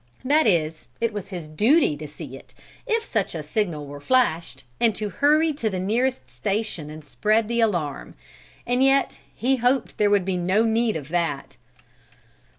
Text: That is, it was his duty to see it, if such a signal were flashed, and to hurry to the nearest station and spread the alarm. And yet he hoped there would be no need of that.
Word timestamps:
That 0.25 0.47
is, 0.47 0.89
it 0.99 1.13
was 1.13 1.27
his 1.29 1.47
duty 1.47 1.95
to 1.97 2.07
see 2.07 2.35
it, 2.35 2.55
if 2.87 3.05
such 3.05 3.35
a 3.35 3.43
signal 3.43 3.85
were 3.85 3.99
flashed, 4.01 4.63
and 4.79 4.95
to 4.95 5.09
hurry 5.21 5.53
to 5.53 5.69
the 5.69 5.79
nearest 5.79 6.27
station 6.27 6.89
and 6.89 7.05
spread 7.05 7.47
the 7.47 7.59
alarm. 7.61 8.15
And 8.65 8.83
yet 8.83 9.19
he 9.35 9.57
hoped 9.57 9.99
there 9.99 10.09
would 10.09 10.25
be 10.25 10.37
no 10.37 10.63
need 10.63 10.95
of 10.95 11.09
that. 11.09 11.57